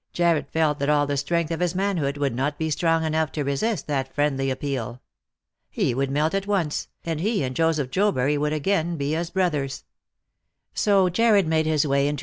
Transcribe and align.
"Jarred 0.13 0.47
felt 0.49 0.79
that 0.79 0.89
all 0.89 1.05
the 1.05 1.15
strength 1.15 1.51
of 1.51 1.59
his 1.59 1.75
manhood 1.75 2.17
would 2.17 2.33
not 2.33 2.57
be 2.57 2.71
strong 2.71 3.03
enough 3.03 3.31
to 3.33 3.43
resist 3.43 3.85
that 3.85 4.11
friendly 4.11 4.49
appeal. 4.49 4.99
He 5.69 5.93
would 5.93 6.09
melt 6.09 6.33
at 6.33 6.47
once, 6.47 6.87
and 7.05 7.19
he 7.19 7.43
and 7.43 7.55
Joseph 7.55 7.91
Jobury 7.91 8.35
•would 8.35 8.51
a^ain 8.59 8.97
be 8.97 9.15
as 9.15 9.29
brothers. 9.29 9.83
So 10.73 11.07
Jarred 11.09 11.45
made 11.45 11.67
his 11.67 11.85
way 11.85 11.85
into 11.85 11.87
354 11.87 11.93
Lost 11.93 12.07
for 12.07 12.09
Love. 12.09 12.19